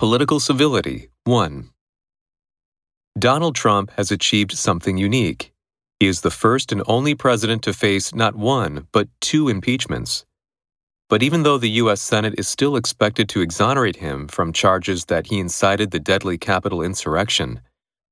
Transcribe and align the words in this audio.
Political 0.00 0.40
Civility 0.40 1.10
1. 1.24 1.68
Donald 3.18 3.54
Trump 3.54 3.90
has 3.98 4.10
achieved 4.10 4.52
something 4.52 4.96
unique. 4.96 5.52
He 5.98 6.06
is 6.06 6.22
the 6.22 6.30
first 6.30 6.72
and 6.72 6.82
only 6.86 7.14
president 7.14 7.62
to 7.64 7.74
face 7.74 8.14
not 8.14 8.34
one, 8.34 8.86
but 8.92 9.08
two 9.20 9.50
impeachments. 9.50 10.24
But 11.10 11.22
even 11.22 11.42
though 11.42 11.58
the 11.58 11.82
U.S. 11.82 12.00
Senate 12.00 12.32
is 12.38 12.48
still 12.48 12.76
expected 12.76 13.28
to 13.28 13.42
exonerate 13.42 13.96
him 13.96 14.26
from 14.26 14.54
charges 14.54 15.04
that 15.04 15.26
he 15.26 15.38
incited 15.38 15.90
the 15.90 16.00
deadly 16.00 16.38
Capitol 16.38 16.80
insurrection, 16.80 17.60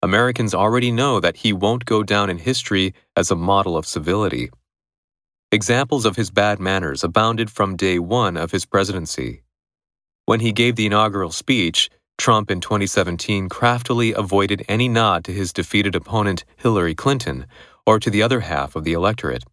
Americans 0.00 0.54
already 0.54 0.90
know 0.90 1.20
that 1.20 1.36
he 1.36 1.52
won't 1.52 1.84
go 1.84 2.02
down 2.02 2.30
in 2.30 2.38
history 2.38 2.94
as 3.14 3.30
a 3.30 3.36
model 3.36 3.76
of 3.76 3.84
civility. 3.84 4.48
Examples 5.52 6.06
of 6.06 6.16
his 6.16 6.30
bad 6.30 6.58
manners 6.58 7.04
abounded 7.04 7.50
from 7.50 7.76
day 7.76 7.98
one 7.98 8.38
of 8.38 8.52
his 8.52 8.64
presidency. 8.64 9.43
When 10.26 10.40
he 10.40 10.52
gave 10.52 10.76
the 10.76 10.86
inaugural 10.86 11.32
speech, 11.32 11.90
Trump 12.16 12.50
in 12.50 12.60
2017 12.60 13.48
craftily 13.50 14.12
avoided 14.12 14.64
any 14.68 14.88
nod 14.88 15.24
to 15.24 15.32
his 15.32 15.52
defeated 15.52 15.94
opponent, 15.94 16.44
Hillary 16.56 16.94
Clinton, 16.94 17.46
or 17.86 18.00
to 18.00 18.08
the 18.08 18.22
other 18.22 18.40
half 18.40 18.74
of 18.74 18.84
the 18.84 18.94
electorate. 18.94 19.44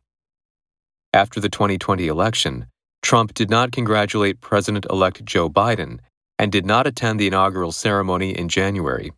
After 1.14 1.42
the 1.42 1.50
2020 1.50 2.08
election, 2.08 2.68
Trump 3.02 3.34
did 3.34 3.50
not 3.50 3.74
congratulate 3.74 4.40
President 4.40 4.86
elect 4.90 5.26
Joe 5.26 5.50
Biden 5.50 6.00
and 6.40 6.52
did 6.52 6.66
not 6.66 6.88
attend 6.88 7.20
the 7.20 7.28
inaugural 7.28 7.74
ceremony 7.74 8.32
in 8.32 8.48
January. 8.48 9.12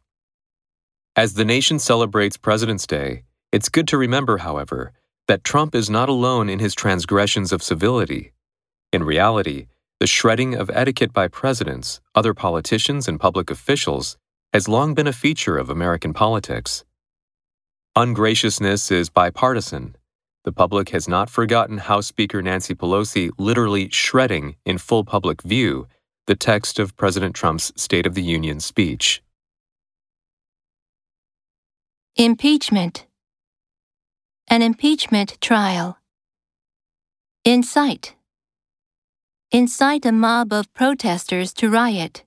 As 1.16 1.36
the 1.36 1.46
nation 1.46 1.78
celebrates 1.78 2.38
President's 2.38 2.88
Day, 2.88 3.26
it's 3.52 3.70
good 3.70 3.88
to 3.90 3.98
remember, 4.00 4.40
however, 4.40 4.92
that 5.28 5.44
Trump 5.44 5.76
is 5.76 5.88
not 5.88 6.10
alone 6.10 6.50
in 6.50 6.58
his 6.58 6.74
transgressions 6.74 7.52
of 7.52 7.62
civility. 7.62 8.34
In 8.92 9.04
reality, 9.04 9.68
the 10.04 10.08
shredding 10.08 10.54
of 10.54 10.70
etiquette 10.74 11.14
by 11.14 11.30
presidents, 11.30 12.02
other 12.14 12.34
politicians, 12.34 13.08
and 13.08 13.22
public 13.22 13.50
officials 13.50 14.18
has 14.52 14.68
long 14.68 14.94
been 14.94 15.08
a 15.08 15.14
feature 15.14 15.58
of 15.58 15.70
American 15.70 16.12
politics. 16.12 16.84
Ungraciousness 17.96 18.92
is 18.92 19.10
bipartisan. 19.10 19.96
The 20.44 20.52
public 20.52 20.90
has 20.90 21.08
not 21.08 21.30
forgotten 21.30 21.78
House 21.78 22.08
Speaker 22.08 22.42
Nancy 22.42 22.76
Pelosi 22.76 23.32
literally 23.38 23.88
shredding 23.92 24.58
in 24.66 24.78
full 24.78 25.06
public 25.06 25.42
view 25.42 25.88
the 26.28 26.36
text 26.36 26.80
of 26.80 26.98
President 26.98 27.34
Trump's 27.34 27.72
State 27.78 28.06
of 28.06 28.14
the 28.14 28.24
Union 28.24 28.60
speech. 28.60 29.24
Impeachment 32.18 33.06
An 34.50 34.62
impeachment 34.62 35.38
trial. 35.40 35.98
Incite 37.46 38.16
incite 39.54 40.04
a 40.04 40.12
mob 40.12 40.52
of 40.52 40.74
protesters 40.74 41.54
to 41.54 41.70
riot. 41.70 42.24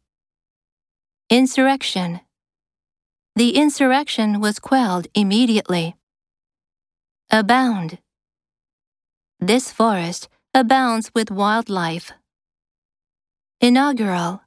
Insurrection. 1.28 2.20
The 3.34 3.56
insurrection 3.56 4.41
was 4.41 4.60
quelled 4.60 5.08
immediately. 5.12 5.97
Abound. 7.28 7.98
This 9.41 9.72
forest 9.72 10.28
abounds 10.54 11.10
with 11.16 11.32
wildlife. 11.32 12.12
Inaugural. 13.60 14.42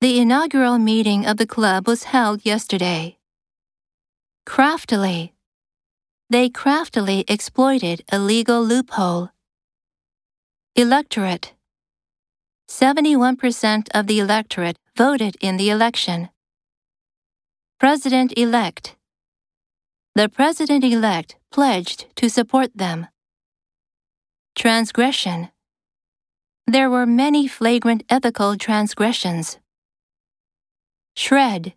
The 0.00 0.18
inaugural 0.18 0.78
meeting 0.78 1.24
of 1.24 1.36
the 1.36 1.46
club 1.46 1.86
was 1.86 2.02
held 2.02 2.44
yesterday. 2.44 3.16
Craftily. 4.44 5.34
They 6.30 6.48
craftily 6.48 7.24
exploited 7.28 8.02
a 8.10 8.18
legal 8.18 8.60
loophole. 8.60 9.30
Electorate. 10.74 11.52
71% 12.68 13.88
of 13.94 14.06
the 14.06 14.18
electorate 14.18 14.78
voted 14.96 15.36
in 15.40 15.56
the 15.56 15.70
election. 15.70 16.28
President 17.78 18.32
elect. 18.36 18.96
The 20.14 20.28
president 20.28 20.82
elect 20.82 21.36
pledged 21.52 22.06
to 22.16 22.28
support 22.28 22.70
them. 22.74 23.06
Transgression. 24.56 25.50
There 26.66 26.90
were 26.90 27.06
many 27.06 27.46
flagrant 27.46 28.02
ethical 28.08 28.56
transgressions. 28.56 29.58
Shred. 31.14 31.74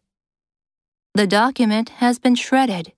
The 1.14 1.28
document 1.28 1.90
has 2.02 2.18
been 2.18 2.36
shredded. 2.36 2.94